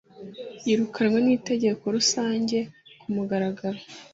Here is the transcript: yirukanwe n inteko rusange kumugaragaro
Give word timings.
yirukanwe 0.65 1.17
n 1.21 1.27
inteko 1.35 1.83
rusange 1.95 2.57
kumugaragaro 3.01 3.79